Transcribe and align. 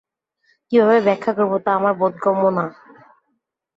কীভাবে 0.71 0.99
ব্যাখ্যা 1.07 1.31
করব 1.37 1.53
তা 1.65 1.71
আমার 1.77 1.93
বোধগম্য 1.99 2.43
না! 2.57 2.65